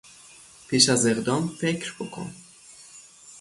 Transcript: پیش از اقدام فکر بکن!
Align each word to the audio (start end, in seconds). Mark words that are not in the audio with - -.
پیش 0.67 0.89
از 0.89 1.05
اقدام 1.07 1.47
فکر 1.47 1.93
بکن! 1.99 2.33